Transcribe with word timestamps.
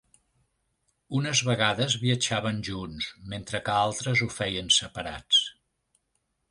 Unes 1.19 1.41
vegades 1.49 1.97
viatjaven 2.05 2.63
junts, 2.71 3.11
mentre 3.35 3.63
que 3.69 3.79
altres 3.87 4.27
ho 4.27 4.31
feien 4.39 4.75
separats. 4.81 5.45